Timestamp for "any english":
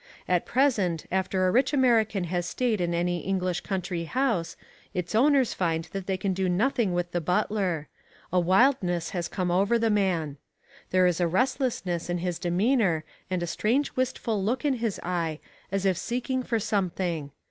2.95-3.61